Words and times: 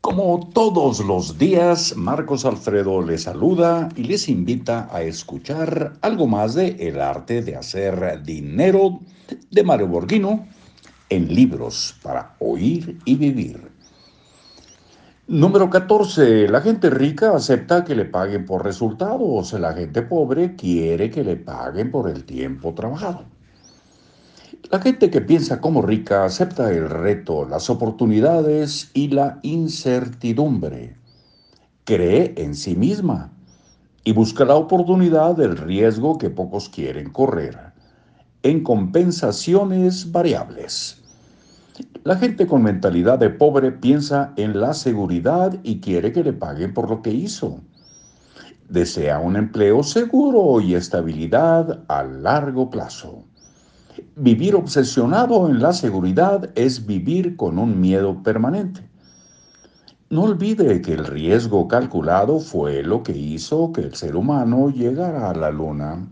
Como 0.00 0.48
todos 0.54 1.00
los 1.00 1.38
días, 1.38 1.96
Marcos 1.96 2.44
Alfredo 2.44 3.02
les 3.02 3.24
saluda 3.24 3.88
y 3.96 4.04
les 4.04 4.28
invita 4.28 4.88
a 4.92 5.02
escuchar 5.02 5.94
algo 6.02 6.28
más 6.28 6.54
de 6.54 6.76
El 6.78 7.00
arte 7.00 7.42
de 7.42 7.56
hacer 7.56 8.22
dinero 8.22 9.00
de 9.50 9.64
Mario 9.64 9.88
Borghino 9.88 10.46
en 11.10 11.34
libros 11.34 11.96
para 12.00 12.36
oír 12.38 12.96
y 13.04 13.16
vivir. 13.16 13.72
Número 15.26 15.68
14. 15.68 16.48
La 16.48 16.60
gente 16.60 16.90
rica 16.90 17.34
acepta 17.34 17.84
que 17.84 17.96
le 17.96 18.04
paguen 18.04 18.46
por 18.46 18.64
resultados. 18.64 19.52
La 19.54 19.72
gente 19.74 20.02
pobre 20.02 20.54
quiere 20.54 21.10
que 21.10 21.24
le 21.24 21.36
paguen 21.36 21.90
por 21.90 22.08
el 22.08 22.24
tiempo 22.24 22.72
trabajado. 22.72 23.26
La 24.70 24.80
gente 24.80 25.08
que 25.08 25.22
piensa 25.22 25.62
como 25.62 25.80
rica 25.80 26.26
acepta 26.26 26.70
el 26.70 26.90
reto, 26.90 27.46
las 27.46 27.70
oportunidades 27.70 28.90
y 28.92 29.08
la 29.08 29.38
incertidumbre. 29.42 30.94
Cree 31.84 32.34
en 32.36 32.54
sí 32.54 32.76
misma 32.76 33.32
y 34.04 34.12
busca 34.12 34.44
la 34.44 34.56
oportunidad 34.56 35.36
del 35.36 35.56
riesgo 35.56 36.18
que 36.18 36.28
pocos 36.28 36.68
quieren 36.68 37.08
correr, 37.08 37.72
en 38.42 38.62
compensaciones 38.62 40.12
variables. 40.12 41.02
La 42.04 42.16
gente 42.16 42.46
con 42.46 42.62
mentalidad 42.62 43.18
de 43.18 43.30
pobre 43.30 43.72
piensa 43.72 44.34
en 44.36 44.60
la 44.60 44.74
seguridad 44.74 45.58
y 45.62 45.80
quiere 45.80 46.12
que 46.12 46.22
le 46.22 46.34
paguen 46.34 46.74
por 46.74 46.90
lo 46.90 47.00
que 47.00 47.10
hizo. 47.10 47.62
Desea 48.68 49.18
un 49.18 49.36
empleo 49.36 49.82
seguro 49.82 50.60
y 50.60 50.74
estabilidad 50.74 51.84
a 51.88 52.02
largo 52.02 52.68
plazo. 52.68 53.24
Vivir 54.20 54.56
obsesionado 54.56 55.48
en 55.48 55.62
la 55.62 55.72
seguridad 55.72 56.50
es 56.56 56.86
vivir 56.86 57.36
con 57.36 57.56
un 57.56 57.80
miedo 57.80 58.20
permanente. 58.20 58.80
No 60.10 60.22
olvide 60.22 60.82
que 60.82 60.94
el 60.94 61.06
riesgo 61.06 61.68
calculado 61.68 62.40
fue 62.40 62.82
lo 62.82 63.04
que 63.04 63.12
hizo 63.12 63.72
que 63.72 63.82
el 63.82 63.94
ser 63.94 64.16
humano 64.16 64.70
llegara 64.70 65.30
a 65.30 65.34
la 65.34 65.52
luna. 65.52 66.08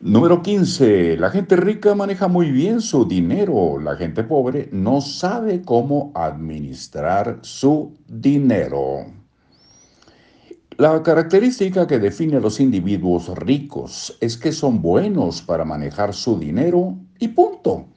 Número 0.00 0.40
15. 0.40 1.16
La 1.16 1.30
gente 1.30 1.56
rica 1.56 1.96
maneja 1.96 2.28
muy 2.28 2.52
bien 2.52 2.80
su 2.80 3.06
dinero. 3.06 3.80
La 3.80 3.96
gente 3.96 4.22
pobre 4.22 4.68
no 4.70 5.00
sabe 5.00 5.62
cómo 5.62 6.12
administrar 6.14 7.40
su 7.42 7.96
dinero. 8.06 9.19
La 10.80 11.02
característica 11.02 11.86
que 11.86 11.98
define 11.98 12.38
a 12.38 12.40
los 12.40 12.58
individuos 12.58 13.28
ricos 13.36 14.16
es 14.18 14.38
que 14.38 14.50
son 14.50 14.80
buenos 14.80 15.42
para 15.42 15.62
manejar 15.62 16.14
su 16.14 16.38
dinero 16.38 16.96
y 17.18 17.28
punto. 17.28 17.88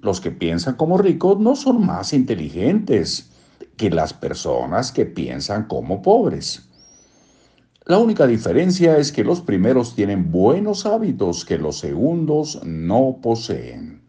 Los 0.00 0.20
que 0.20 0.32
piensan 0.32 0.74
como 0.74 0.98
ricos 0.98 1.38
no 1.38 1.54
son 1.54 1.86
más 1.86 2.12
inteligentes 2.12 3.30
que 3.76 3.88
las 3.88 4.12
personas 4.14 4.90
que 4.90 5.06
piensan 5.06 5.68
como 5.68 6.02
pobres. 6.02 6.68
La 7.86 7.98
única 7.98 8.26
diferencia 8.26 8.96
es 8.96 9.12
que 9.12 9.22
los 9.22 9.40
primeros 9.40 9.94
tienen 9.94 10.32
buenos 10.32 10.86
hábitos 10.86 11.44
que 11.44 11.56
los 11.56 11.78
segundos 11.78 12.58
no 12.64 13.20
poseen. 13.22 14.01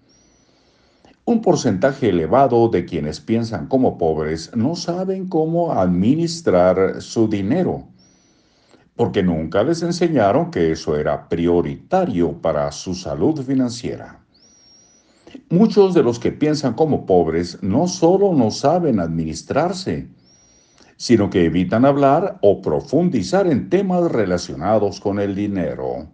Un 1.25 1.41
porcentaje 1.41 2.09
elevado 2.09 2.67
de 2.67 2.83
quienes 2.83 3.21
piensan 3.21 3.67
como 3.67 3.97
pobres 3.97 4.51
no 4.57 4.75
saben 4.75 5.29
cómo 5.29 5.71
administrar 5.71 7.01
su 7.01 7.29
dinero, 7.29 7.87
porque 8.97 9.23
nunca 9.23 9.63
les 9.63 9.81
enseñaron 9.83 10.51
que 10.51 10.73
eso 10.73 10.97
era 10.97 11.29
prioritario 11.29 12.41
para 12.41 12.69
su 12.73 12.93
salud 12.93 13.41
financiera. 13.41 14.19
Muchos 15.49 15.93
de 15.93 16.03
los 16.03 16.19
que 16.19 16.33
piensan 16.33 16.73
como 16.73 17.05
pobres 17.05 17.57
no 17.63 17.87
solo 17.87 18.33
no 18.33 18.51
saben 18.51 18.99
administrarse, 18.99 20.09
sino 20.97 21.29
que 21.29 21.45
evitan 21.45 21.85
hablar 21.85 22.37
o 22.41 22.61
profundizar 22.61 23.47
en 23.47 23.69
temas 23.69 24.11
relacionados 24.11 24.99
con 24.99 25.19
el 25.19 25.35
dinero. 25.35 26.09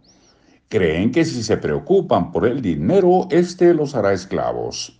Creen 0.68 1.12
que 1.12 1.25
si 1.25 1.42
se 1.42 1.58
preocupan 1.58 2.31
por 2.31 2.46
el 2.46 2.62
dinero, 2.62 3.28
éste 3.31 3.74
los 3.74 3.96
hará 3.96 4.14
esclavos. 4.14 4.99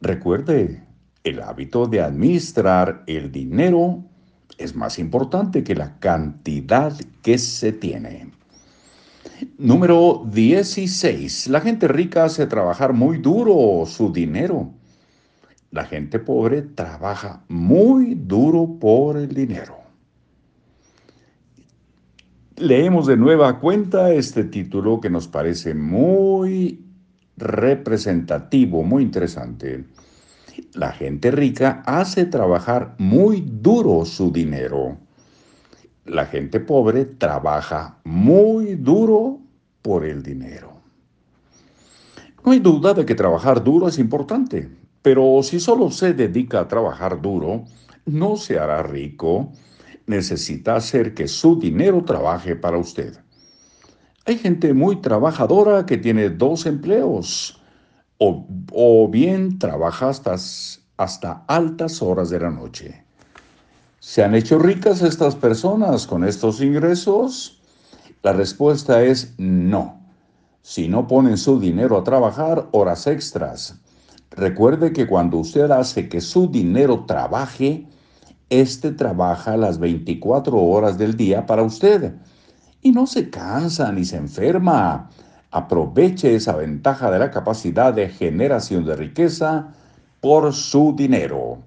Recuerde, 0.00 0.84
el 1.24 1.42
hábito 1.42 1.86
de 1.86 2.00
administrar 2.00 3.02
el 3.06 3.32
dinero 3.32 4.04
es 4.58 4.74
más 4.74 4.98
importante 4.98 5.64
que 5.64 5.74
la 5.74 5.98
cantidad 5.98 6.92
que 7.22 7.38
se 7.38 7.72
tiene. 7.72 8.30
Número 9.58 10.24
16. 10.30 11.48
La 11.48 11.60
gente 11.60 11.88
rica 11.88 12.24
hace 12.24 12.46
trabajar 12.46 12.92
muy 12.92 13.18
duro 13.18 13.84
su 13.86 14.12
dinero. 14.12 14.70
La 15.70 15.84
gente 15.84 16.18
pobre 16.18 16.62
trabaja 16.62 17.44
muy 17.48 18.14
duro 18.14 18.78
por 18.80 19.16
el 19.16 19.34
dinero. 19.34 19.76
Leemos 22.56 23.06
de 23.06 23.18
nueva 23.18 23.60
cuenta 23.60 24.12
este 24.12 24.44
título 24.44 25.00
que 25.00 25.10
nos 25.10 25.28
parece 25.28 25.74
muy 25.74 26.85
representativo, 27.36 28.82
muy 28.82 29.02
interesante. 29.02 29.84
La 30.72 30.92
gente 30.92 31.30
rica 31.30 31.82
hace 31.86 32.24
trabajar 32.26 32.94
muy 32.98 33.40
duro 33.46 34.04
su 34.04 34.32
dinero. 34.32 34.96
La 36.04 36.26
gente 36.26 36.60
pobre 36.60 37.04
trabaja 37.04 37.98
muy 38.04 38.76
duro 38.76 39.40
por 39.82 40.04
el 40.04 40.22
dinero. 40.22 40.72
No 42.44 42.52
hay 42.52 42.60
duda 42.60 42.94
de 42.94 43.04
que 43.04 43.14
trabajar 43.14 43.62
duro 43.62 43.88
es 43.88 43.98
importante, 43.98 44.68
pero 45.02 45.40
si 45.42 45.58
solo 45.58 45.90
se 45.90 46.14
dedica 46.14 46.60
a 46.60 46.68
trabajar 46.68 47.20
duro, 47.20 47.64
no 48.04 48.36
se 48.36 48.58
hará 48.58 48.82
rico. 48.82 49.52
Necesita 50.06 50.76
hacer 50.76 51.12
que 51.12 51.26
su 51.26 51.58
dinero 51.58 52.04
trabaje 52.04 52.54
para 52.54 52.78
usted. 52.78 53.18
Hay 54.28 54.38
gente 54.38 54.74
muy 54.74 54.96
trabajadora 54.96 55.86
que 55.86 55.98
tiene 55.98 56.30
dos 56.30 56.66
empleos 56.66 57.60
o, 58.18 59.08
bien 59.08 59.56
trabaja 59.60 60.08
hasta, 60.08 60.34
hasta 60.96 61.44
altas 61.46 62.02
horas 62.02 62.30
de 62.30 62.40
la 62.40 62.50
noche. 62.50 63.04
¿Se 64.00 64.24
han 64.24 64.34
hecho 64.34 64.58
ricas 64.58 65.02
estas 65.02 65.36
personas 65.36 66.08
con 66.08 66.24
estos 66.24 66.60
ingresos? 66.60 67.62
La 68.24 68.32
respuesta 68.32 69.04
es 69.04 69.32
no. 69.38 70.00
Si 70.60 70.88
no 70.88 71.06
ponen 71.06 71.38
su 71.38 71.60
dinero 71.60 71.96
a 71.96 72.02
trabajar 72.02 72.66
horas 72.72 73.06
extras. 73.06 73.80
Recuerde 74.32 74.92
que 74.92 75.06
cuando 75.06 75.36
usted 75.36 75.70
hace 75.70 76.08
que 76.08 76.20
su 76.20 76.48
dinero 76.48 77.04
trabaje, 77.06 77.86
este 78.50 78.90
trabaja 78.90 79.56
las 79.56 79.78
24 79.78 80.60
horas 80.60 80.98
del 80.98 81.16
día 81.16 81.46
para 81.46 81.62
usted 81.62 82.12
y 82.86 82.92
no 82.92 83.04
se 83.08 83.30
cansa 83.30 83.90
ni 83.90 84.04
se 84.04 84.16
enferma. 84.16 85.10
Aproveche 85.50 86.36
esa 86.36 86.54
ventaja 86.54 87.10
de 87.10 87.18
la 87.18 87.32
capacidad 87.32 87.92
de 87.92 88.08
generación 88.08 88.84
de 88.84 88.94
riqueza 88.94 89.74
por 90.20 90.52
su 90.52 90.94
dinero. 90.96 91.58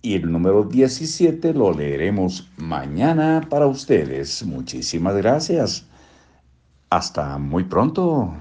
Y 0.00 0.14
el 0.14 0.32
número 0.32 0.64
17 0.64 1.52
lo 1.52 1.74
leeremos 1.74 2.50
mañana 2.56 3.46
para 3.50 3.66
ustedes. 3.66 4.46
Muchísimas 4.46 5.14
gracias. 5.16 5.84
Hasta 6.88 7.36
muy 7.36 7.64
pronto. 7.64 8.32